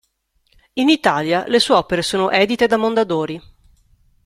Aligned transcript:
In 0.73 0.89
Italia 0.89 1.43
le 1.47 1.59
sue 1.59 1.75
opere 1.75 2.01
sono 2.01 2.31
edite 2.31 2.65
da 2.65 2.75
Mondadori. 2.75 3.39